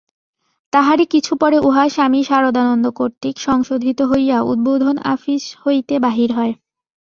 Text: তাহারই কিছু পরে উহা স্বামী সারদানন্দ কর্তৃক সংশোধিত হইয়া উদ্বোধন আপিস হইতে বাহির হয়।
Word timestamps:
তাহারই 0.73 1.05
কিছু 1.05 1.31
পরে 1.35 1.57
উহা 1.59 1.85
স্বামী 1.89 2.21
সারদানন্দ 2.23 2.85
কর্তৃক 2.91 3.35
সংশোধিত 3.39 3.99
হইয়া 4.11 4.37
উদ্বোধন 4.43 4.95
আপিস 5.13 5.43
হইতে 5.63 5.95
বাহির 5.99 6.29
হয়। 6.33 6.53